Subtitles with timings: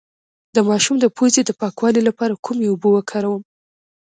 [0.55, 3.41] د ماشوم د پوزې د پاکوالي لپاره کومې اوبه وکاروم؟